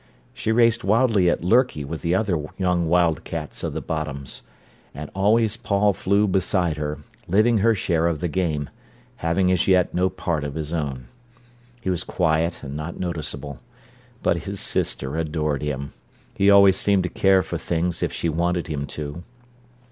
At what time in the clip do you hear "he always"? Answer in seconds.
16.33-16.77